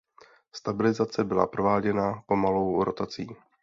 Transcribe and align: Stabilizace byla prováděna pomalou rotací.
Stabilizace 0.55 1.23
byla 1.23 1.47
prováděna 1.47 2.23
pomalou 2.27 2.83
rotací. 2.83 3.27